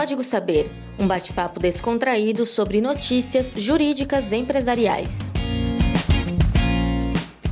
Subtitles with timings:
[0.00, 5.30] Código Saber, um bate-papo descontraído sobre notícias jurídicas empresariais.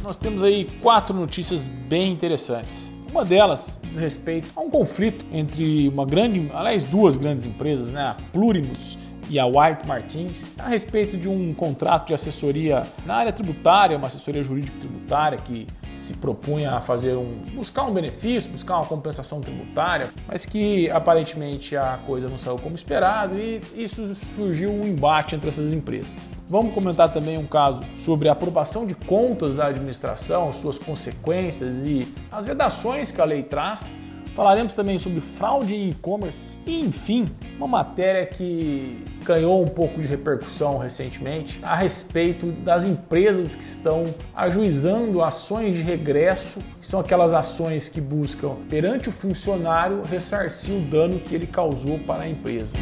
[0.03, 2.95] Nós temos aí quatro notícias bem interessantes.
[3.11, 8.00] Uma delas diz respeito a um conflito entre uma grande, aliás, duas grandes empresas, né,
[8.00, 8.96] a Plurimus
[9.29, 14.07] e a White Martins, a respeito de um contrato de assessoria na área tributária, uma
[14.07, 15.67] assessoria jurídica tributária que
[15.99, 21.77] se propunha a fazer um buscar um benefício, buscar uma compensação tributária, mas que aparentemente
[21.77, 26.31] a coisa não saiu como esperado e isso surgiu um embate entre essas empresas.
[26.49, 32.12] Vamos comentar também um caso sobre a aprovação de contas da administração, suas consequências e
[32.30, 33.98] as vedações que a lei traz
[34.39, 40.06] Falaremos também sobre fraude em e-commerce e, enfim, uma matéria que ganhou um pouco de
[40.06, 44.05] repercussão recentemente a respeito das empresas que estão
[44.37, 50.83] ajuizando ações de regresso, que são aquelas ações que buscam, perante o funcionário, ressarcir o
[50.83, 52.78] dano que ele causou para a empresa.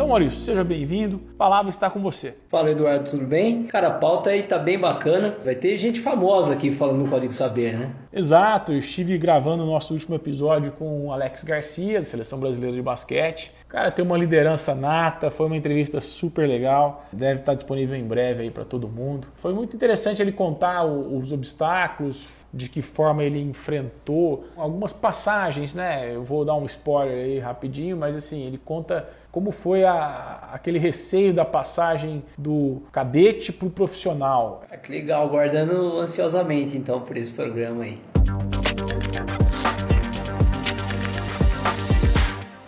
[0.00, 1.20] Então, Maurício, seja bem-vindo.
[1.34, 2.32] A palavra está com você.
[2.48, 3.64] Fala, Eduardo, tudo bem?
[3.64, 5.36] Cara, a pauta aí tá bem bacana.
[5.44, 7.92] Vai ter gente famosa aqui falando no Código Saber, né?
[8.10, 12.74] Exato, eu estive gravando o nosso último episódio com o Alex Garcia, da Seleção Brasileira
[12.74, 13.52] de Basquete.
[13.70, 18.42] Cara, tem uma liderança nata, foi uma entrevista super legal, deve estar disponível em breve
[18.42, 19.28] aí para todo mundo.
[19.36, 26.12] Foi muito interessante ele contar os obstáculos, de que forma ele enfrentou algumas passagens, né?
[26.12, 30.80] Eu vou dar um spoiler aí rapidinho, mas assim, ele conta como foi a, aquele
[30.80, 34.64] receio da passagem do cadete para o profissional.
[34.68, 38.00] É que legal, guardando ansiosamente então por esse programa aí.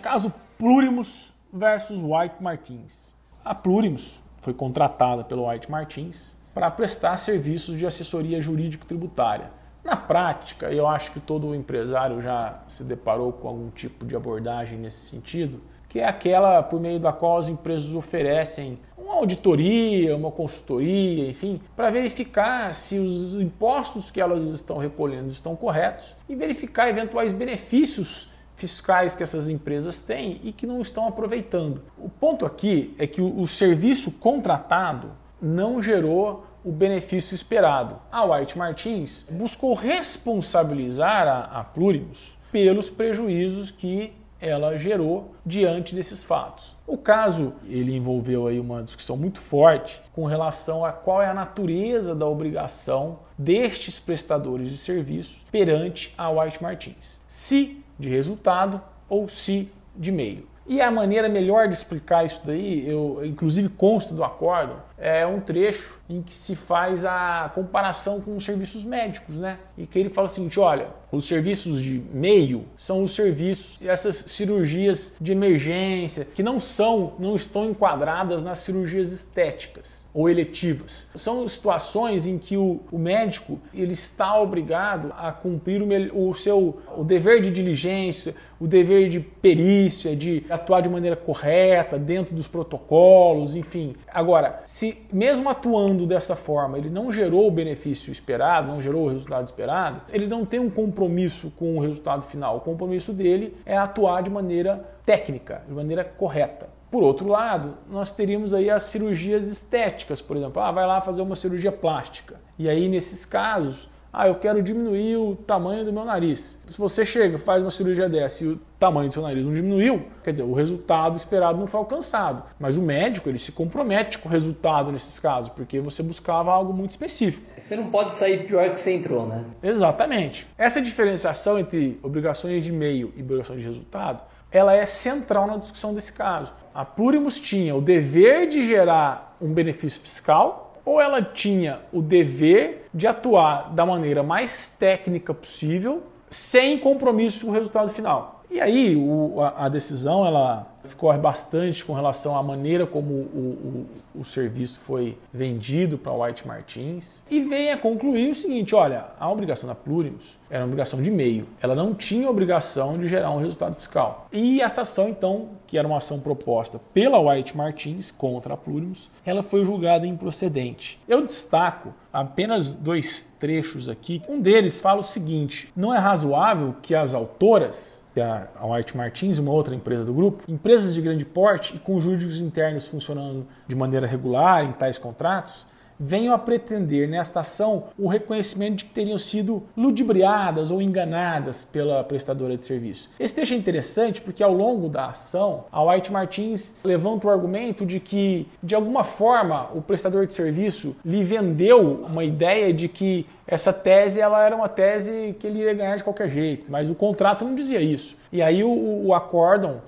[0.01, 0.31] Caso
[0.63, 3.13] Plurimus versus White Martins.
[3.43, 9.51] A Plurimus foi contratada pelo White Martins para prestar serviços de assessoria jurídico-tributária.
[9.83, 14.79] Na prática, eu acho que todo empresário já se deparou com algum tipo de abordagem
[14.79, 15.59] nesse sentido
[15.93, 21.61] que é aquela por meio da qual as empresas oferecem uma auditoria, uma consultoria, enfim,
[21.75, 28.32] para verificar se os impostos que elas estão recolhendo estão corretos e verificar eventuais benefícios
[28.55, 31.81] fiscais que essas empresas têm e que não estão aproveitando.
[31.97, 37.97] O ponto aqui é que o, serviço contratado não gerou o benefício esperado.
[38.11, 46.21] A White Martins buscou responsabilizar a, a Plurimus pelos prejuízos que ela gerou diante desses
[46.21, 46.75] fatos.
[46.85, 51.33] O caso ele envolveu aí uma discussão muito forte com relação a qual é a
[51.33, 59.27] natureza da obrigação destes prestadores de serviço perante a White Martins, se de resultado ou
[59.27, 60.47] se de meio.
[60.65, 65.41] E a maneira melhor de explicar isso daí, eu inclusive consta do acordo, é um
[65.41, 69.59] trecho em que se faz a comparação com os serviços médicos, né?
[69.77, 74.15] E que ele fala o seguinte: olha, os serviços de meio são os serviços, essas
[74.15, 81.11] cirurgias de emergência que não são, não estão enquadradas nas cirurgias estéticas ou eletivas.
[81.15, 86.79] São situações em que o, o médico ele está obrigado a cumprir o, o seu
[86.97, 92.47] o dever de diligência, o dever de perícia, de atuar de maneira correta dentro dos
[92.47, 93.95] protocolos, enfim.
[94.11, 99.09] Agora, se mesmo atuando dessa forma ele não gerou o benefício esperado, não gerou o
[99.09, 101.02] resultado esperado, ele não tem um compromisso
[101.51, 102.57] com o resultado final.
[102.57, 106.69] O compromisso dele é atuar de maneira técnica, de maneira correta.
[106.89, 111.23] Por outro lado, nós teríamos aí as cirurgias estéticas, por exemplo, ah, vai lá fazer
[111.23, 112.39] uma cirurgia plástica.
[112.57, 116.61] E aí, nesses casos, ah, eu quero diminuir o tamanho do meu nariz.
[116.69, 120.01] Se você chega, faz uma cirurgia dessa e o tamanho do seu nariz não diminuiu,
[120.23, 122.43] quer dizer, o resultado esperado não foi alcançado.
[122.59, 126.71] Mas o médico, ele se compromete com o resultado nesses casos, porque você buscava algo
[126.71, 127.43] muito específico.
[127.57, 129.43] Você não pode sair pior que você entrou, né?
[129.63, 130.45] Exatamente.
[130.59, 134.21] Essa diferenciação entre obrigações de meio e obrigações de resultado,
[134.51, 136.53] ela é central na discussão desse caso.
[136.71, 142.87] A Plurimus tinha o dever de gerar um benefício fiscal ou ela tinha o dever
[142.93, 148.43] de atuar da maneira mais técnica possível, sem compromisso com o resultado final.
[148.49, 153.87] E aí o, a, a, decisão ela discorre bastante com relação à maneira como o,
[154.15, 159.05] o, o serviço foi vendido para White Martins e vem a concluir o seguinte: olha,
[159.19, 163.31] a obrigação da Plurimus era uma obrigação de meio, ela não tinha obrigação de gerar
[163.31, 164.27] um resultado fiscal.
[164.31, 169.09] E essa ação, então, que era uma ação proposta pela White Martins contra a Plurimus,
[169.25, 170.99] ela foi julgada improcedente.
[171.07, 174.21] Eu destaco apenas dois trechos aqui.
[174.29, 179.39] Um deles fala o seguinte: não é razoável que as autoras que a White Martins,
[179.39, 183.75] uma outra empresa do grupo, empresas de grande porte e com jurídicos internos funcionando de
[183.75, 185.67] maneira regular em tais contratos,
[185.99, 192.03] venham a pretender nesta ação o reconhecimento de que teriam sido ludibriadas ou enganadas pela
[192.03, 193.11] prestadora de serviço.
[193.19, 197.85] Esse texto é interessante porque ao longo da ação, a White Martins levanta o argumento
[197.85, 203.27] de que, de alguma forma, o prestador de serviço lhe vendeu uma ideia de que
[203.47, 206.95] essa tese ela era uma tese que ele ia ganhar de qualquer jeito, mas o
[206.95, 208.17] contrato não dizia isso.
[208.31, 209.13] E aí o, o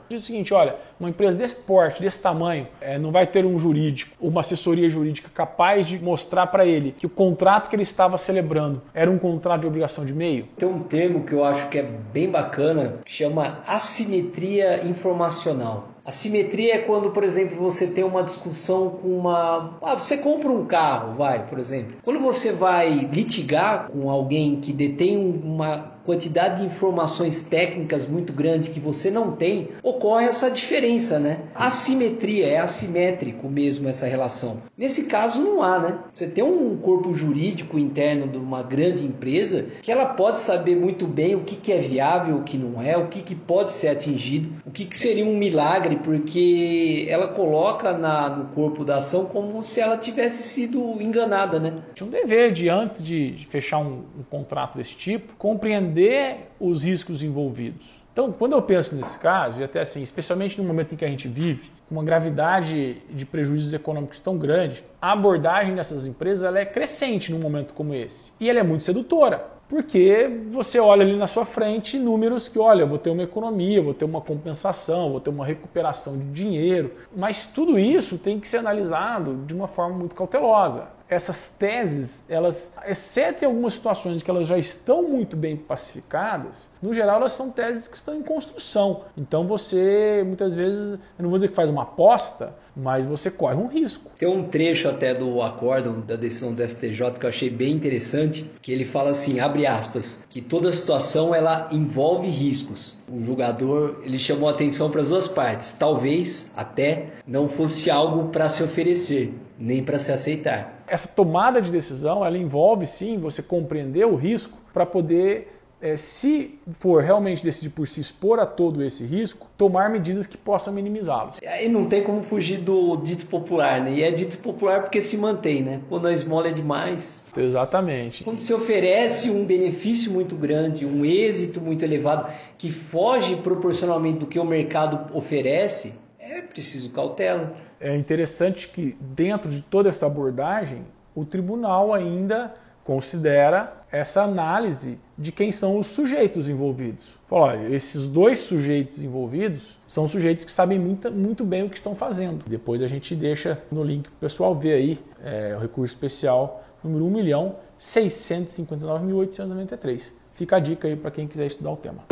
[0.07, 3.57] diz o seguinte: olha, uma empresa desse porte, desse tamanho, é, não vai ter um
[3.57, 8.17] jurídico, uma assessoria jurídica capaz de mostrar para ele que o contrato que ele estava
[8.17, 10.47] celebrando era um contrato de obrigação de meio?
[10.57, 15.94] Tem um termo que eu acho que é bem bacana, que chama assimetria informacional.
[16.05, 19.75] Assimetria é quando, por exemplo, você tem uma discussão com uma.
[19.81, 21.97] Ah, você compra um carro, vai, por exemplo.
[22.03, 28.69] Quando você vai litigar com alguém que detém uma quantidade de informações técnicas muito grande
[28.69, 31.39] que você não tem, ocorre essa diferença, né?
[31.53, 34.61] Assimetria, é assimétrico mesmo essa relação.
[34.77, 35.99] Nesse caso não há, né?
[36.13, 41.07] Você tem um corpo jurídico interno de uma grande empresa que ela pode saber muito
[41.07, 43.87] bem o que, que é viável, o que não é, o que, que pode ser
[43.87, 49.25] atingido, o que, que seria um milagre, porque ela coloca na, no corpo da ação
[49.25, 51.73] como se ela tivesse sido enganada, né?
[51.93, 56.83] Tinha um dever de, antes de fechar um, um contrato desse tipo, compreender entender os
[56.83, 58.03] riscos envolvidos.
[58.11, 61.07] Então, quando eu penso nesse caso, e até assim, especialmente no momento em que a
[61.07, 66.65] gente vive, com uma gravidade de prejuízos econômicos tão grande, a abordagem dessas empresas é
[66.65, 68.31] crescente num momento como esse.
[68.39, 72.85] E ela é muito sedutora, porque você olha ali na sua frente números que, olha,
[72.85, 77.45] vou ter uma economia, vou ter uma compensação, vou ter uma recuperação de dinheiro, mas
[77.45, 83.43] tudo isso tem que ser analisado de uma forma muito cautelosa essas teses, elas, exceto
[83.43, 87.87] em algumas situações que elas já estão muito bem pacificadas, no geral elas são teses
[87.87, 89.03] que estão em construção.
[89.15, 93.55] Então você, muitas vezes, eu não vou dizer que faz uma aposta, mas você corre
[93.55, 94.11] um risco.
[94.17, 98.49] Tem um trecho até do acórdão da decisão do STJ que eu achei bem interessante,
[98.61, 102.97] que ele fala assim, abre aspas, que toda situação ela envolve riscos.
[103.09, 105.73] O julgador, ele chamou atenção para as duas partes.
[105.73, 110.83] Talvez até não fosse algo para se oferecer, nem para se aceitar.
[110.87, 116.57] Essa tomada de decisão, ela envolve sim você compreender o risco para poder é, se
[116.79, 121.37] for realmente decidir por se expor a todo esse risco, tomar medidas que possam minimizá-los.
[121.41, 123.93] E não tem como fugir do dito popular, né?
[123.93, 125.81] E é dito popular porque se mantém, né?
[125.89, 127.23] Quando a esmola é demais.
[127.35, 128.23] Exatamente.
[128.23, 134.25] Quando se oferece um benefício muito grande, um êxito muito elevado, que foge proporcionalmente do
[134.25, 137.55] que o mercado oferece, é preciso cautela.
[137.79, 142.53] É interessante que, dentro de toda essa abordagem, o tribunal ainda
[142.85, 147.17] considera essa análise de quem são os sujeitos envolvidos.
[147.27, 151.77] Fala, olha, esses dois sujeitos envolvidos são sujeitos que sabem muito, muito bem o que
[151.77, 152.45] estão fazendo.
[152.47, 156.63] Depois a gente deixa no link para o pessoal ver aí é, o recurso especial
[156.83, 160.11] número 1 milhão 659.893.
[160.31, 162.03] Fica a dica aí para quem quiser estudar o tema.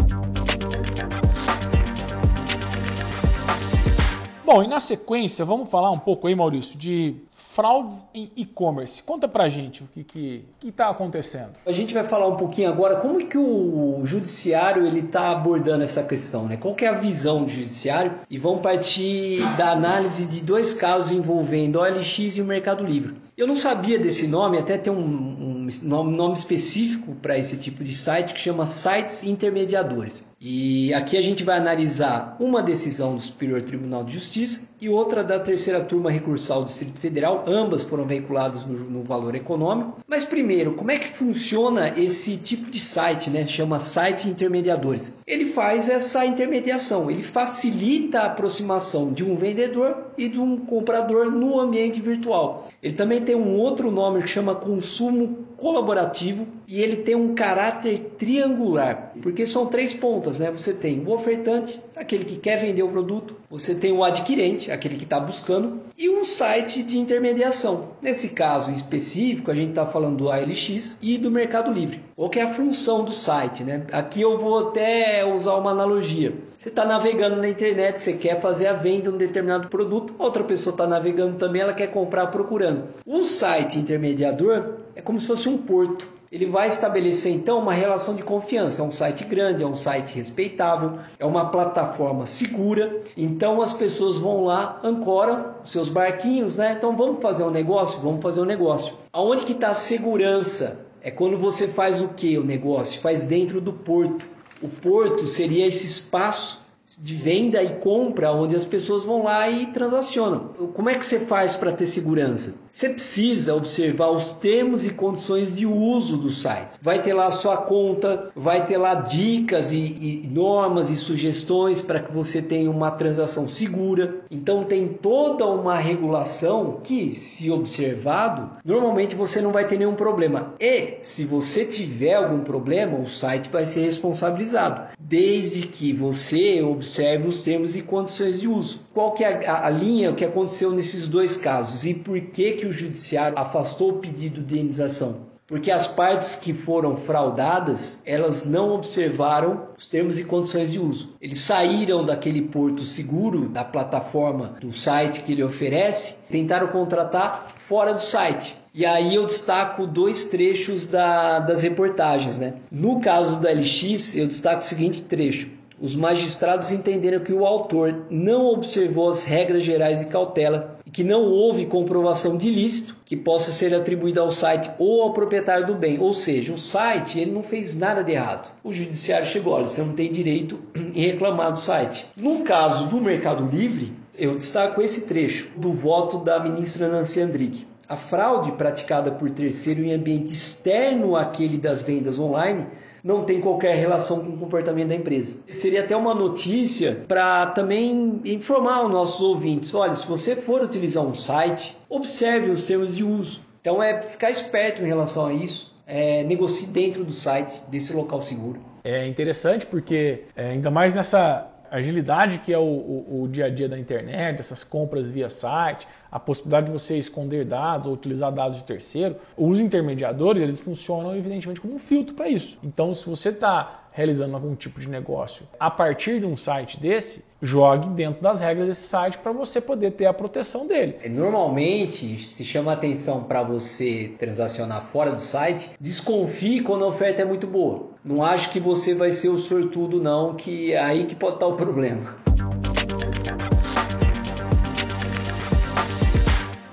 [4.44, 7.18] Bom, e na sequência, vamos falar um pouco aí, Maurício, de
[7.54, 9.04] fraudes em e-commerce.
[9.04, 11.54] Conta pra gente o que está acontecendo.
[11.66, 16.04] A gente vai falar um pouquinho agora como que o judiciário ele está abordando essa
[16.04, 16.58] questão, né?
[16.58, 18.14] Qual que é a visão do judiciário?
[18.30, 23.16] E vamos partir da análise de dois casos envolvendo OLX e o Mercado Livre.
[23.38, 27.94] Eu não sabia desse nome, até tem um, um nome específico para esse tipo de
[27.94, 30.28] site que chama sites intermediadores.
[30.46, 35.24] E aqui a gente vai analisar uma decisão do Superior Tribunal de Justiça e outra
[35.24, 37.46] da terceira turma recursal do Distrito Federal.
[37.48, 40.00] Ambas foram veiculadas no, no, valor econômico.
[40.06, 43.48] Mas primeiro, como é que funciona esse tipo de site, né?
[43.48, 45.18] Chama site intermediadores.
[45.26, 51.32] Ele faz essa intermediação, ele facilita a aproximação de um vendedor e de um comprador
[51.32, 52.68] no ambiente virtual.
[52.82, 58.14] Ele também tem um outro nome que chama consumo colaborativo e ele tem um caráter
[58.18, 60.52] triangular, porque são três pontas, né?
[60.52, 64.96] Você tem o ofertante, aquele que quer vender o produto, você tem o adquirente, aquele
[64.96, 67.92] que está buscando, e um site de intermediação.
[68.02, 72.02] Nesse caso específico, a gente está falando do ALX e do Mercado Livre.
[72.16, 73.86] Qual que é a função do site, né?
[73.92, 76.34] Aqui eu vou até usar uma analogia.
[76.58, 80.44] Você está navegando na internet, você quer fazer a venda de um determinado produto, outra
[80.44, 82.88] pessoa está navegando também, ela quer comprar procurando.
[83.06, 86.08] O site intermediador é como se fosse um porto.
[86.34, 88.82] Ele vai estabelecer então uma relação de confiança.
[88.82, 93.02] É um site grande, é um site respeitável, é uma plataforma segura.
[93.16, 96.74] Então as pessoas vão lá, ancoram seus barquinhos, né?
[96.76, 98.00] Então vamos fazer um negócio?
[98.00, 98.96] Vamos fazer um negócio.
[99.14, 100.88] Aonde que está a segurança?
[101.04, 103.00] É quando você faz o que o negócio?
[103.00, 104.26] Faz dentro do porto.
[104.60, 106.63] O porto seria esse espaço
[107.02, 110.50] de venda e compra, onde as pessoas vão lá e transacionam.
[110.74, 112.56] Como é que você faz para ter segurança?
[112.72, 116.78] Você precisa observar os termos e condições de uso do site.
[116.82, 121.82] Vai ter lá a sua conta, vai ter lá dicas e, e normas e sugestões
[121.82, 124.16] para que você tenha uma transação segura.
[124.32, 130.56] Então tem toda uma regulação que, se observado, normalmente você não vai ter nenhum problema.
[130.60, 136.83] E se você tiver algum problema, o site vai ser responsabilizado, desde que você observe
[136.84, 138.82] os termos e condições de uso.
[138.94, 142.66] Qual que é a, a linha que aconteceu nesses dois casos e por que que
[142.66, 145.34] o judiciário afastou o pedido de indenização?
[145.46, 151.16] Porque as partes que foram fraudadas, elas não observaram os termos e condições de uso.
[151.22, 157.94] Eles saíram daquele porto seguro, da plataforma do site que ele oferece, tentaram contratar fora
[157.94, 158.56] do site.
[158.74, 162.40] E aí eu destaco dois trechos da, das reportagens.
[162.40, 162.56] Né?
[162.72, 165.50] No caso da LX, eu destaco o seguinte trecho.
[165.82, 171.04] Os magistrados entenderam que o autor não observou as regras gerais de cautela e que
[171.04, 175.76] não houve comprovação de ilícito que possa ser atribuído ao site ou ao proprietário do
[175.76, 176.00] bem.
[176.00, 178.52] Ou seja, o site ele não fez nada de errado.
[178.64, 182.06] O judiciário chegou, olha, você não tem direito em reclamar do site.
[182.16, 187.68] No caso do Mercado Livre, eu destaco esse trecho do voto da ministra Nancy Andrighi.
[187.90, 192.66] A fraude praticada por terceiro em ambiente externo àquele das vendas online
[193.04, 195.38] não tem qualquer relação com o comportamento da empresa.
[195.50, 201.04] Seria até uma notícia para também informar os nossos ouvintes: olha, se você for utilizar
[201.04, 203.42] um site, observe os termos de uso.
[203.60, 205.74] Então é ficar esperto em relação a isso.
[205.86, 208.60] É, negocie dentro do site, desse local seguro.
[208.86, 213.50] É interessante porque, é, ainda mais nessa agilidade que é o, o, o, dia a
[213.50, 218.32] dia da internet, essas compras via site, a possibilidade de você esconder dados ou utilizar
[218.32, 222.60] dados de terceiro, os intermediadores eles funcionam evidentemente como um filtro para isso.
[222.64, 227.26] Então, se você está realizando algum tipo de negócio a partir de um site desse,
[227.42, 230.98] jogue dentro das regras desse site para você poder ter a proteção dele.
[231.04, 237.22] É, normalmente, se chama atenção para você transacionar fora do site, desconfie quando a oferta
[237.22, 237.93] é muito boa.
[238.06, 241.48] Não acho que você vai ser o sortudo não, que é aí que pode estar
[241.48, 242.14] o problema.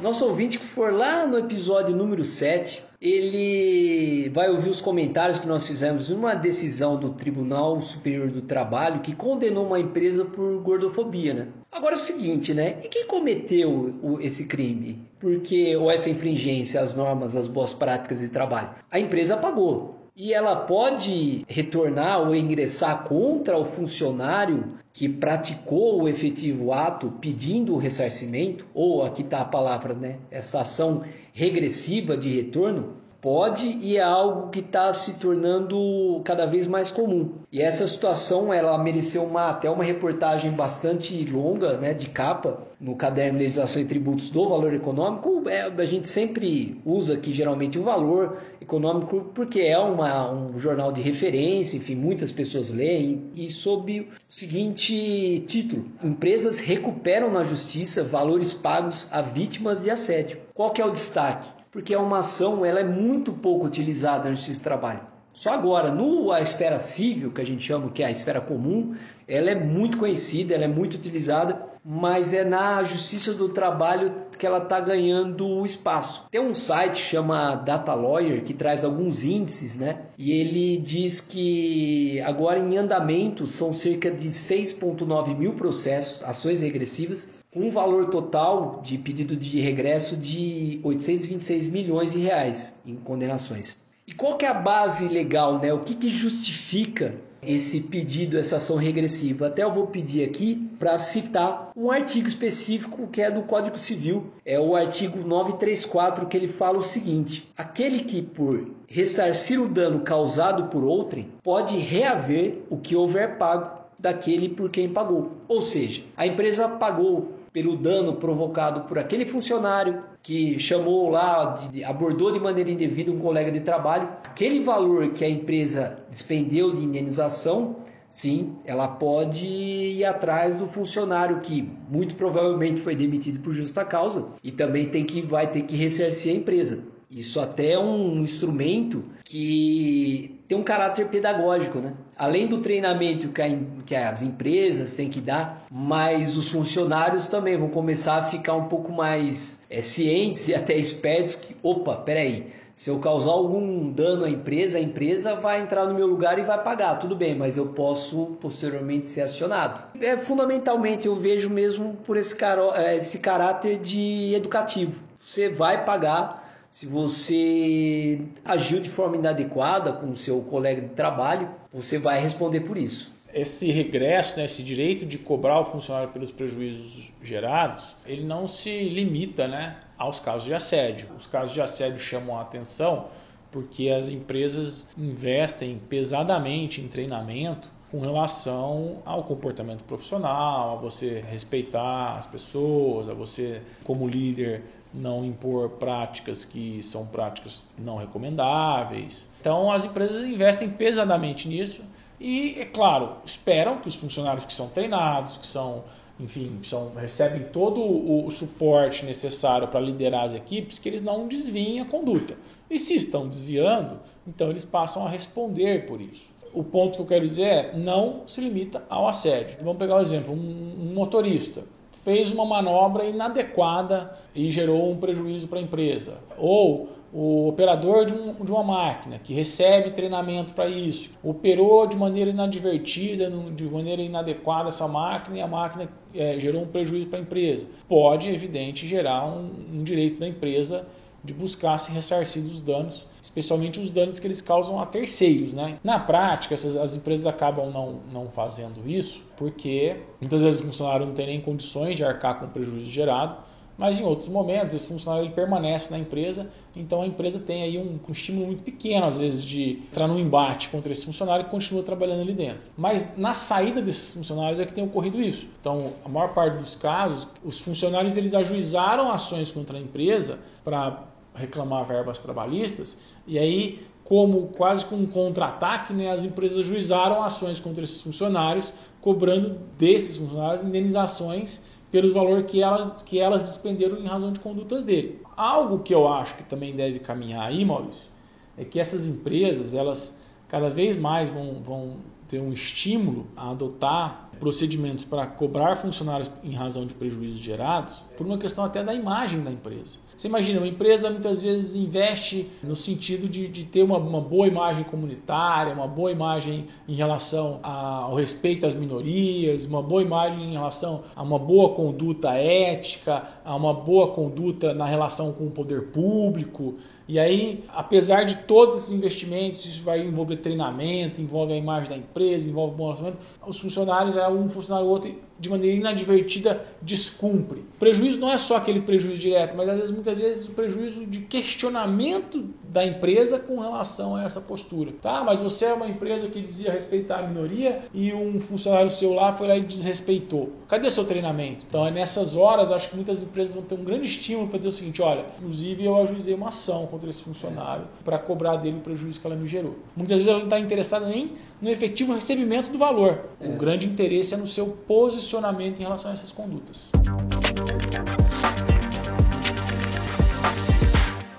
[0.03, 5.47] Nosso ouvinte que for lá no episódio número 7, ele vai ouvir os comentários que
[5.47, 11.33] nós fizemos numa decisão do Tribunal Superior do Trabalho que condenou uma empresa por gordofobia,
[11.33, 11.49] né?
[11.71, 12.79] Agora é o seguinte, né?
[12.83, 15.01] E quem cometeu esse crime?
[15.21, 18.71] Porque ou essa infringência às normas, às boas práticas de trabalho?
[18.91, 20.00] A empresa pagou.
[20.23, 27.73] E ela pode retornar ou ingressar contra o funcionário que praticou o efetivo ato pedindo
[27.73, 30.19] o ressarcimento, ou aqui está a palavra, né?
[30.31, 36.67] Essa ação regressiva de retorno, pode e é algo que está se tornando cada vez
[36.67, 37.33] mais comum.
[37.53, 42.97] E essa situação ela mereceu uma, até uma reportagem bastante longa, né, de capa, no
[42.97, 45.49] caderno Legislação e Tributos do Valor Econômico.
[45.49, 50.91] É, a gente sempre usa aqui geralmente o valor econômico porque é uma, um jornal
[50.93, 58.03] de referência, enfim, muitas pessoas leem, e sob o seguinte título: Empresas recuperam na justiça
[58.03, 60.39] valores pagos a vítimas de assédio.
[60.55, 61.60] Qual que é o destaque?
[61.71, 65.01] Porque é uma ação ela é muito pouco utilizada no justiça do trabalho.
[65.33, 68.95] Só agora, no a esfera civil, que a gente chama que é a esfera comum,
[69.29, 74.45] ela é muito conhecida, ela é muito utilizada, mas é na justiça do trabalho que
[74.45, 76.27] ela está ganhando espaço.
[76.31, 80.01] Tem um site chama Data Lawyer que traz alguns índices, né?
[80.19, 87.40] E ele diz que agora em andamento são cerca de 6,9 mil processos, ações regressivas,
[87.53, 93.83] com um valor total de pedido de regresso de 826 milhões de reais em condenações.
[94.07, 95.73] E qual que é a base legal, né?
[95.73, 99.47] O que, que justifica esse pedido, essa ação regressiva?
[99.47, 104.27] Até eu vou pedir aqui para citar um artigo específico que é do Código Civil,
[104.45, 110.01] é o artigo 934 que ele fala o seguinte: aquele que por ressarcir o dano
[110.01, 115.33] causado por outrem pode reaver o que houver pago daquele por quem pagou.
[115.47, 122.33] Ou seja, a empresa pagou pelo dano provocado por aquele funcionário que chamou lá, abordou
[122.33, 127.77] de maneira indevida um colega de trabalho, aquele valor que a empresa despendeu de indenização,
[128.09, 134.27] sim, ela pode ir atrás do funcionário que muito provavelmente foi demitido por justa causa
[134.43, 136.85] e também tem que vai ter que ressarcir a empresa.
[137.11, 141.93] Isso até é um instrumento que tem um caráter pedagógico, né?
[142.19, 143.47] Além do treinamento que, a,
[143.87, 148.65] que as empresas têm que dar, mas os funcionários também vão começar a ficar um
[148.65, 154.25] pouco mais é, cientes e até espertos que, opa, peraí, Se eu causar algum dano
[154.25, 157.57] à empresa, a empresa vai entrar no meu lugar e vai pagar, tudo bem, mas
[157.57, 159.83] eu posso posteriormente ser acionado.
[160.01, 165.01] É fundamentalmente eu vejo mesmo por esse, caro, é, esse caráter de educativo.
[165.21, 166.40] Você vai pagar
[166.71, 172.61] se você agiu de forma inadequada com o seu colega de trabalho, você vai responder
[172.61, 173.13] por isso.
[173.33, 178.89] Esse regresso, né, esse direito de cobrar o funcionário pelos prejuízos gerados, ele não se
[178.89, 181.09] limita, né, aos casos de assédio.
[181.19, 183.07] Os casos de assédio chamam a atenção
[183.51, 192.17] porque as empresas investem pesadamente em treinamento com relação ao comportamento profissional, a você respeitar
[192.17, 199.29] as pessoas, a você, como líder, não impor práticas que são práticas não recomendáveis.
[199.41, 201.85] Então, as empresas investem pesadamente nisso
[202.21, 205.85] e, é claro, esperam que os funcionários que são treinados, que são
[206.19, 211.27] enfim, são, recebem todo o, o suporte necessário para liderar as equipes, que eles não
[211.27, 212.37] desviem a conduta.
[212.69, 216.35] E se estão desviando, então eles passam a responder por isso.
[216.53, 219.57] O ponto que eu quero dizer é não se limita ao assédio.
[219.61, 221.65] Vamos pegar o um exemplo: um, um motorista
[222.05, 226.19] fez uma manobra inadequada e gerou um prejuízo para a empresa.
[226.39, 231.97] Ou o operador de, um, de uma máquina que recebe treinamento para isso, operou de
[231.97, 237.19] maneira inadvertida, de maneira inadequada essa máquina e a máquina é, gerou um prejuízo para
[237.19, 237.67] a empresa.
[237.89, 240.87] Pode, evidente, gerar um, um direito da empresa
[241.23, 245.53] de buscar se ressarcir dos danos, especialmente os danos que eles causam a terceiros.
[245.53, 245.79] Né?
[245.83, 251.07] Na prática, essas, as empresas acabam não, não fazendo isso porque muitas vezes o funcionário
[251.07, 253.37] não tem nem condições de arcar com o prejuízo gerado
[253.81, 257.79] mas em outros momentos esse funcionário ele permanece na empresa, então a empresa tem aí
[257.79, 261.51] um, um, estímulo muito pequeno às vezes de entrar num embate contra esse funcionário que
[261.51, 262.69] continua trabalhando ali dentro.
[262.77, 265.49] Mas na saída desses funcionários é que tem ocorrido isso.
[265.59, 271.03] Então, a maior parte dos casos, os funcionários eles ajuizaram ações contra a empresa para
[271.35, 277.61] reclamar verbas trabalhistas e aí como quase com um contra-ataque, né, as empresas ajuizaram ações
[277.61, 284.07] contra esses funcionários, cobrando desses funcionários indenizações pelos valores que, ela, que elas despenderam em
[284.07, 285.23] razão de condutas dele.
[285.37, 288.11] Algo que eu acho que também deve caminhar aí, Maurício,
[288.59, 291.97] é que essas empresas, elas cada vez mais vão, vão
[292.31, 298.27] ter um estímulo a adotar procedimentos para cobrar funcionários em razão de prejuízos gerados, por
[298.27, 299.99] uma questão até da imagem da empresa.
[300.17, 304.47] Você imagina, uma empresa muitas vezes investe no sentido de, de ter uma, uma, boa
[304.47, 310.53] imagem comunitária, uma boa imagem em relação ao respeito às minorias, uma boa imagem em
[310.53, 315.89] relação a uma boa conduta ética, a uma boa conduta na relação com o poder
[315.89, 316.77] público.
[317.11, 321.97] E aí, apesar de todos esses investimentos, isso vai envolver treinamento, envolve a imagem da
[321.97, 327.61] empresa, envolve bom lançamento, os funcionários, é um funcionário ou outro, de maneira inadvertida descumpre.
[327.61, 331.07] O prejuízo não é só aquele prejuízo direto, mas às vezes muitas vezes o prejuízo
[331.07, 334.93] de questionamento da empresa com relação a essa postura.
[335.01, 339.15] Tá, mas você é uma empresa que dizia respeitar a minoria e um funcionário seu
[339.15, 340.53] lá foi lá e desrespeitou.
[340.69, 341.65] Cadê seu treinamento?
[341.67, 344.69] Então é nessas horas, acho que muitas empresas vão ter um grande estímulo para dizer
[344.69, 348.81] o seguinte, olha, inclusive eu ajuizei uma ação contra esse funcionário para cobrar dele o
[348.81, 349.79] prejuízo que ela me gerou.
[349.97, 353.25] Muitas vezes ela não está interessada nem no efetivo recebimento do valor.
[353.41, 353.49] É.
[353.49, 356.93] O grande interesse é no seu posicionamento em relação a essas condutas.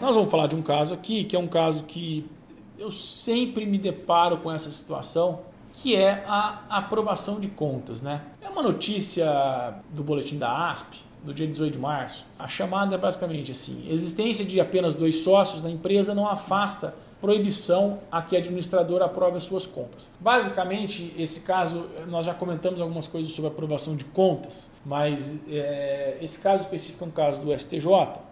[0.01, 2.27] Nós vamos falar de um caso aqui, que é um caso que
[2.79, 5.41] eu sempre me deparo com essa situação,
[5.73, 8.01] que é a aprovação de contas.
[8.01, 8.19] Né?
[8.41, 12.25] É uma notícia do boletim da ASP, do dia 18 de março.
[12.37, 17.99] A chamada é basicamente assim: existência de apenas dois sócios na empresa não afasta proibição
[18.11, 20.11] a que a administradora aprove as suas contas.
[20.19, 26.39] Basicamente, esse caso, nós já comentamos algumas coisas sobre aprovação de contas, mas é, esse
[26.39, 27.85] caso específico é um caso do STJ.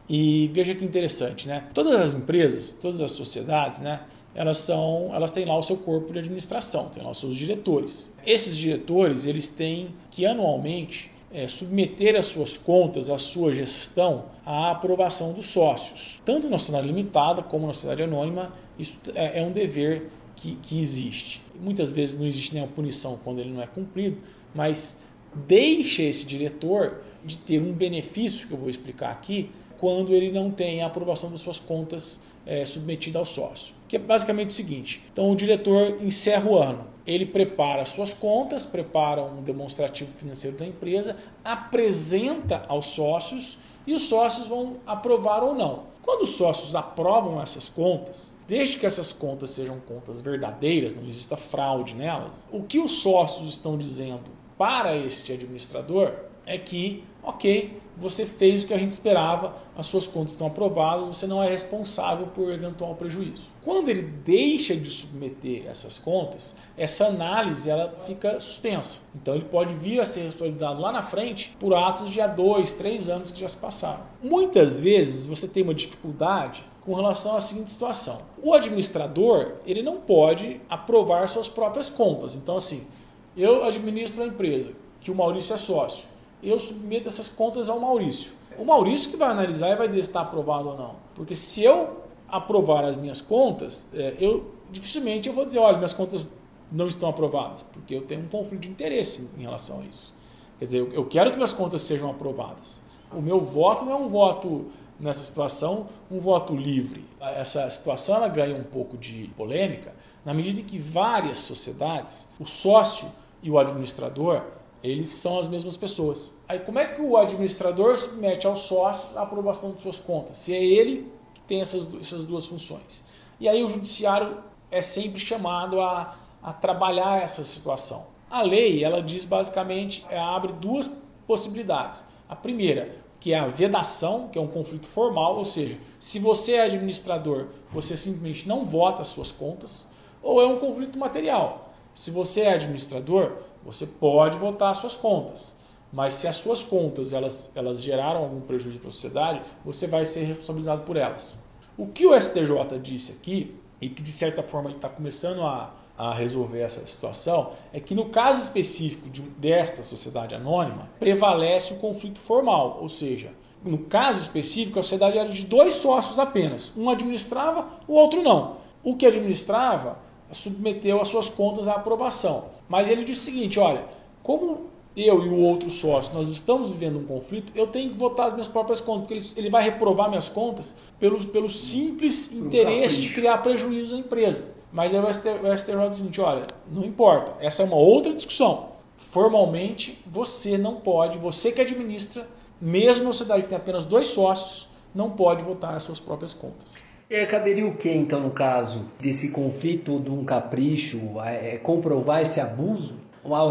[0.09, 1.65] E veja que interessante, né?
[1.71, 4.01] Todas as empresas, todas as sociedades, né?
[4.33, 8.11] Elas são, elas têm lá o seu corpo de administração, têm lá os seus diretores.
[8.25, 14.71] Esses diretores, eles têm que anualmente é, submeter as suas contas, a sua gestão, à
[14.71, 16.21] aprovação dos sócios.
[16.25, 20.79] Tanto na sociedade limitada como na sociedade anônima, isso é, é um dever que, que
[20.79, 21.41] existe.
[21.59, 24.17] Muitas vezes não existe nenhuma punição quando ele não é cumprido,
[24.55, 25.01] mas
[25.33, 30.49] deixa esse diretor de ter um benefício que eu vou explicar aqui quando ele não
[30.51, 33.75] tem a aprovação das suas contas é, submetida ao sócio.
[33.87, 38.65] Que é basicamente o seguinte: então o diretor encerra o ano, ele prepara suas contas,
[38.65, 45.53] prepara um demonstrativo financeiro da empresa, apresenta aos sócios e os sócios vão aprovar ou
[45.53, 45.87] não.
[46.01, 51.37] Quando os sócios aprovam essas contas, desde que essas contas sejam contas verdadeiras, não exista
[51.37, 54.23] fraude nelas, o que os sócios estão dizendo
[54.57, 56.13] para este administrador
[56.47, 61.17] é que ok, você fez o que a gente esperava, as suas contas estão aprovadas,
[61.17, 63.49] você não é responsável por eventual prejuízo.
[63.63, 69.01] Quando ele deixa de submeter essas contas, essa análise ela fica suspensa.
[69.13, 72.71] Então ele pode vir a ser responsabilizado lá na frente por atos de há dois,
[72.71, 74.01] três anos que já se passaram.
[74.23, 78.19] Muitas vezes você tem uma dificuldade com relação à seguinte situação.
[78.41, 82.33] O administrador ele não pode aprovar suas próprias contas.
[82.33, 82.87] Então assim,
[83.35, 88.31] eu administro a empresa, que o Maurício é sócio eu submeto essas contas ao Maurício.
[88.57, 90.95] O Maurício que vai analisar e vai dizer se está aprovado ou não.
[91.15, 95.93] Porque se eu aprovar as minhas contas, é, eu dificilmente eu vou dizer, olha, minhas
[95.93, 96.37] contas
[96.71, 100.13] não estão aprovadas, porque eu tenho um conflito de interesse em relação a isso.
[100.59, 102.81] Quer dizer, eu quero que minhas contas sejam aprovadas.
[103.11, 104.67] O meu voto não é um voto
[104.99, 107.05] nessa situação, um voto livre.
[107.19, 109.93] Essa situação ela ganha um pouco de polêmica
[110.25, 113.07] na medida em que várias sociedades, o sócio
[113.41, 114.43] e o administrador,
[114.83, 116.37] eles são as mesmas pessoas.
[116.47, 120.37] Aí como é que o administrador submete ao sócio a aprovação de suas contas?
[120.37, 123.05] Se é ele que tem essas, essas duas funções.
[123.39, 124.37] E aí o judiciário
[124.71, 128.07] é sempre chamado a, a trabalhar essa situação.
[128.29, 130.91] A lei, ela diz basicamente, é, abre duas
[131.25, 132.05] possibilidades.
[132.27, 136.53] A primeira, que é a vedação, que é um conflito formal, ou seja, se você
[136.53, 139.87] é administrador, você simplesmente não vota as suas contas,
[140.21, 141.71] ou é um conflito material.
[141.93, 145.55] Se você é administrador, você pode votar as suas contas,
[145.91, 150.05] mas se as suas contas elas, elas geraram algum prejuízo para a sociedade, você vai
[150.05, 151.39] ser responsabilizado por elas.
[151.77, 155.73] O que o STJ disse aqui, e que de certa forma ele está começando a,
[155.97, 161.77] a resolver essa situação, é que no caso específico de, desta sociedade anônima, prevalece o
[161.77, 163.31] conflito formal, ou seja,
[163.63, 166.73] no caso específico, a sociedade era de dois sócios apenas.
[166.77, 168.57] Um administrava, o outro não.
[168.81, 169.99] O que administrava
[170.31, 172.45] submeteu as suas contas à aprovação.
[172.67, 173.85] Mas ele disse o seguinte: olha,
[174.21, 178.27] como eu e o outro sócio nós estamos vivendo um conflito, eu tenho que votar
[178.27, 182.99] as minhas próprias contas, porque ele, ele vai reprovar minhas contas pelo, pelo simples interesse
[182.99, 184.53] de criar prejuízo à empresa.
[184.71, 188.69] Mas aí o STJ diz seguinte: olha, não importa, essa é uma outra discussão.
[188.97, 192.27] Formalmente, você não pode, você que administra,
[192.59, 196.83] mesmo a sociedade que tem apenas dois sócios, não pode votar as suas próprias contas.
[197.27, 201.19] Caberia o que então no caso desse conflito de um capricho?
[201.23, 202.99] É, é comprovar esse abuso?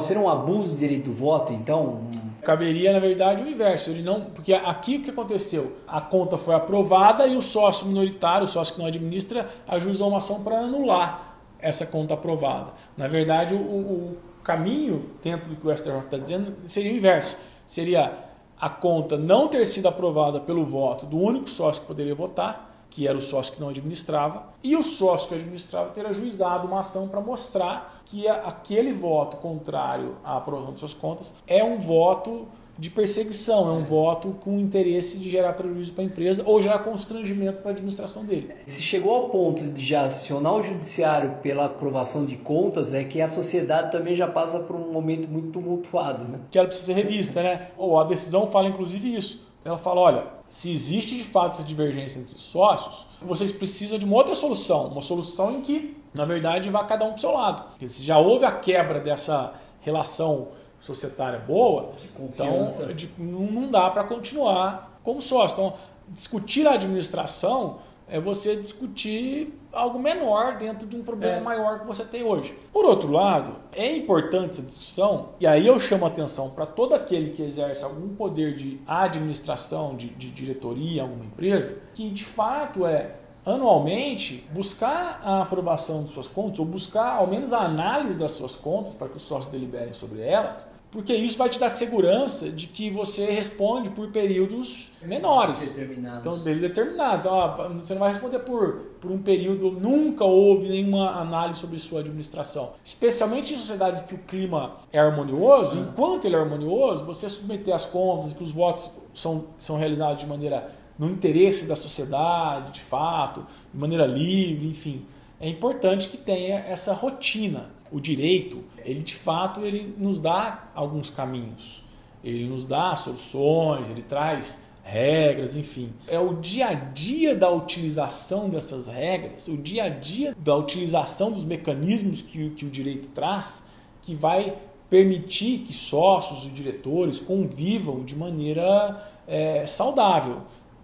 [0.05, 2.03] Seria um abuso de direito do voto, então?
[2.45, 3.91] Caberia, na verdade, o inverso.
[3.91, 5.77] Ele não, porque aqui o que aconteceu?
[5.89, 10.19] A conta foi aprovada e o sócio minoritário, o sócio que não administra, ajuizou uma
[10.19, 12.73] ação para anular essa conta aprovada.
[12.97, 17.37] Na verdade, o, o caminho, dentro do que o STJ está dizendo, seria o inverso.
[17.67, 18.15] Seria
[18.59, 23.07] a conta não ter sido aprovada pelo voto do único sócio que poderia votar que
[23.07, 27.09] era o sócio que não administrava, e o sócio que administrava ter ajuizado uma ação
[27.09, 32.49] para mostrar que aquele voto contrário à aprovação de suas contas é um voto
[32.79, 36.79] de perseguição, é um voto com interesse de gerar prejuízo para a empresa ou gerar
[36.81, 38.55] constrangimento para a administração dele.
[38.67, 43.21] Se chegou ao ponto de já acionar o judiciário pela aprovação de contas, é que
[43.21, 46.25] a sociedade também já passa por um momento muito tumultuado.
[46.25, 46.39] Né?
[46.53, 47.69] Que ela precisa ser revista, né?
[47.77, 49.49] Ou a decisão fala inclusive isso.
[49.65, 54.17] Ela fala, olha, se existe de fato essa divergência entre sócios, vocês precisam de uma
[54.17, 57.63] outra solução, uma solução em que, na verdade, vá cada um para o seu lado.
[57.71, 60.49] Porque se já houve a quebra dessa relação
[60.81, 65.55] societária boa, então de, não dá para continuar como sócio.
[65.55, 65.75] Então,
[66.09, 67.79] discutir a administração
[68.11, 71.41] é você discutir algo menor dentro de um problema é.
[71.41, 72.57] maior que você tem hoje.
[72.73, 76.95] Por outro lado, é importante essa discussão, e aí eu chamo a atenção para todo
[76.95, 82.25] aquele que exerce algum poder de administração, de, de diretoria em alguma empresa, que de
[82.25, 88.19] fato é anualmente buscar a aprovação de suas contas, ou buscar ao menos a análise
[88.19, 91.69] das suas contas para que os sócios deliberem sobre elas, porque isso vai te dar
[91.69, 95.73] segurança de que você responde por períodos menores.
[96.21, 97.21] Então, período determinado.
[97.21, 101.79] Então, ó, você não vai responder por, por um período, nunca houve nenhuma análise sobre
[101.79, 102.73] sua administração.
[102.83, 105.85] Especialmente em sociedades que o clima é harmonioso, uhum.
[105.85, 110.27] enquanto ele é harmonioso, você submeter as contas, que os votos são, são realizados de
[110.27, 115.07] maneira no interesse da sociedade, de fato, de maneira livre, enfim.
[115.41, 121.11] É importante que tenha essa rotina o direito, ele de fato ele nos dá alguns
[121.11, 121.83] caminhos,
[122.23, 125.93] ele nos dá soluções, ele traz regras, enfim.
[126.07, 131.31] É o dia a dia da utilização dessas regras, o dia a dia da utilização
[131.31, 133.67] dos mecanismos que, que o direito traz,
[134.01, 134.57] que vai
[134.89, 140.41] permitir que sócios e diretores convivam de maneira é, saudável,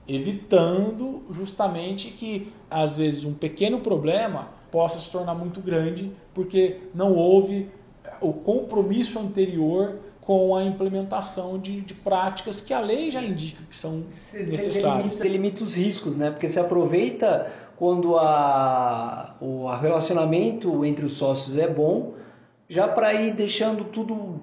[0.06, 7.14] evitando justamente que, às vezes, um pequeno problema possa se tornar muito grande, porque não
[7.14, 7.70] houve
[8.20, 13.76] o compromisso anterior com a implementação de, de práticas que a lei já indica que
[13.76, 15.14] são necessárias.
[15.14, 16.32] Você limita, limita os riscos, né?
[16.32, 22.14] Porque você aproveita quando a, o relacionamento entre os sócios é bom,
[22.68, 24.40] já para ir deixando tudo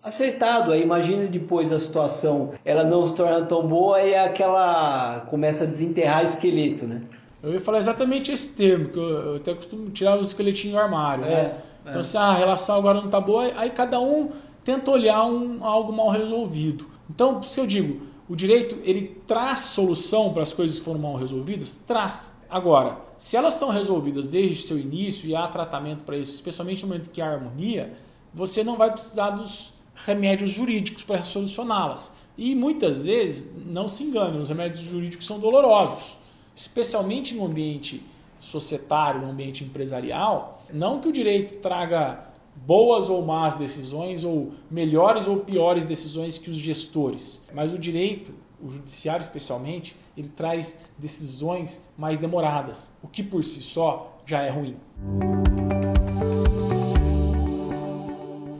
[0.00, 0.70] acertado.
[0.70, 5.64] Aí imagina depois a situação, ela não se torna tão boa e é aquela começa
[5.64, 7.02] a desenterrar esqueleto, né?
[7.42, 10.80] Eu ia falar exatamente esse termo, que eu, eu até costumo tirar os esqueletinhos do
[10.80, 11.32] armário, né?
[11.32, 11.62] é, né?
[11.88, 12.02] Então, é.
[12.02, 14.30] se a relação agora não tá boa, aí cada um
[14.62, 16.86] tenta olhar um, algo mal resolvido.
[17.10, 20.84] Então, por isso que eu digo, o direito ele traz solução para as coisas que
[20.84, 21.78] foram mal resolvidas?
[21.86, 22.32] Traz.
[22.48, 26.88] Agora, se elas são resolvidas desde seu início e há tratamento para isso, especialmente no
[26.88, 27.92] momento que há harmonia,
[28.32, 32.14] você não vai precisar dos remédios jurídicos para solucioná-las.
[32.36, 36.18] E muitas vezes, não se engane, os remédios jurídicos são dolorosos,
[36.54, 38.04] especialmente no ambiente
[38.38, 40.62] societário, no ambiente empresarial.
[40.72, 46.50] Não que o direito traga boas ou más decisões, ou melhores ou piores decisões que
[46.50, 53.22] os gestores, mas o direito, o judiciário especialmente, ele traz decisões mais demoradas, o que
[53.22, 54.76] por si só já é ruim.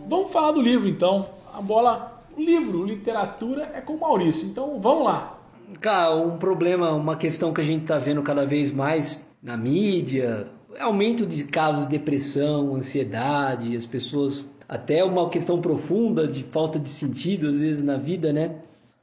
[0.08, 1.28] Vamos falar do livro então.
[1.54, 4.48] A bola, o livro, literatura é com o Maurício.
[4.48, 5.41] Então vamos lá.
[5.80, 10.48] Cara, um problema, uma questão que a gente está vendo cada vez mais na mídia,
[10.78, 16.88] aumento de casos de depressão, ansiedade, as pessoas até uma questão profunda de falta de
[16.88, 18.56] sentido às vezes na vida, né?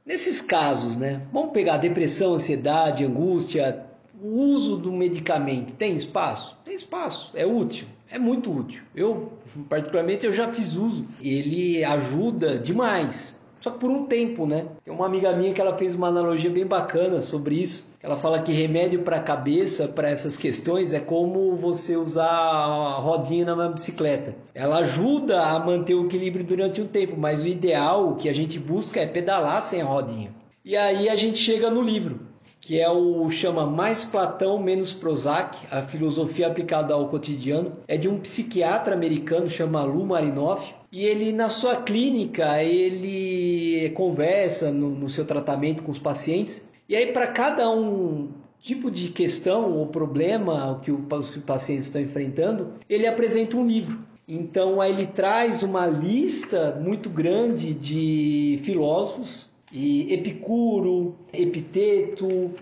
[0.04, 1.22] Nesses casos, né?
[1.32, 3.86] Vamos pegar depressão, ansiedade, angústia,
[4.22, 6.56] o uso do medicamento tem espaço?
[6.64, 8.82] Tem espaço, é útil, é muito útil.
[8.94, 9.32] Eu,
[9.68, 11.06] particularmente, eu já fiz uso.
[11.22, 13.39] Ele ajuda demais.
[13.60, 14.66] Só que por um tempo, né?
[14.82, 17.90] Tem uma amiga minha que ela fez uma analogia bem bacana sobre isso.
[18.02, 22.94] Ela fala que remédio para a cabeça, para essas questões, é como você usar a
[22.94, 24.34] rodinha numa bicicleta.
[24.54, 28.58] Ela ajuda a manter o equilíbrio durante um tempo, mas o ideal, que a gente
[28.58, 30.34] busca é pedalar sem a rodinha.
[30.64, 35.58] E aí a gente chega no livro que é o chama Mais Platão Menos Prozac,
[35.70, 41.32] a filosofia aplicada ao cotidiano, é de um psiquiatra americano chama Lou Marinoff, e ele
[41.32, 47.28] na sua clínica ele conversa no, no seu tratamento com os pacientes, e aí para
[47.28, 48.28] cada um
[48.60, 53.64] tipo de questão ou problema que, o, que os pacientes estão enfrentando, ele apresenta um
[53.64, 53.98] livro.
[54.28, 62.52] Então aí ele traz uma lista muito grande de filósofos e Epicuro, Epiteto,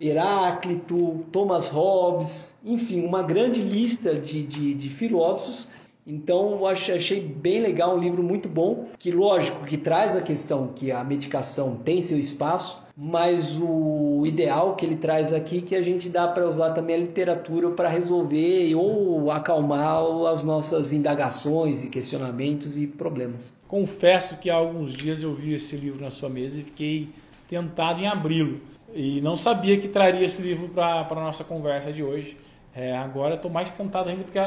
[0.00, 5.68] Heráclito, Thomas Hobbes, enfim, uma grande lista de, de, de filósofos.
[6.10, 10.68] Então, eu achei bem legal, um livro muito bom, que lógico que traz a questão
[10.68, 15.82] que a medicação tem seu espaço, mas o ideal que ele traz aqui que a
[15.82, 21.90] gente dá para usar também a literatura para resolver ou acalmar as nossas indagações e
[21.90, 23.52] questionamentos e problemas.
[23.68, 27.10] Confesso que há alguns dias eu vi esse livro na sua mesa e fiquei
[27.46, 28.62] tentado em abri-lo
[28.94, 32.34] e não sabia que traria esse livro para a nossa conversa de hoje.
[32.74, 34.38] É, agora estou mais tentado ainda porque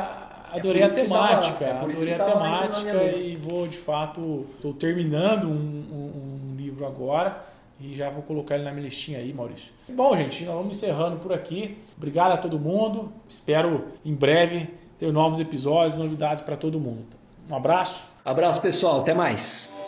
[0.52, 5.84] adorei é a temática, é adorei a temática e vou de fato estou terminando um,
[5.92, 7.44] um, um livro agora
[7.80, 9.74] e já vou colocar ele na minha listinha aí, Maurício.
[9.90, 11.78] Bom, gente, nós vamos encerrando por aqui.
[11.98, 13.12] Obrigado a todo mundo.
[13.28, 17.08] Espero em breve ter novos episódios, novidades para todo mundo.
[17.50, 18.10] Um abraço.
[18.24, 19.00] Abraço, pessoal.
[19.00, 19.81] Até mais.